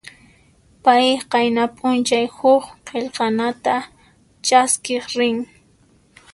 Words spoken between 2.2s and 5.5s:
huk qillqanata chaskiq rin.